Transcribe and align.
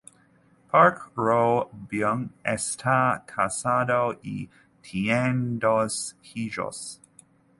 Park 0.71 1.11
Ro-byug 1.15 2.31
está 2.43 3.19
casado 3.27 4.19
y 4.23 4.49
tiene 4.81 5.59
dos 5.59 6.17
hijos. 6.33 6.99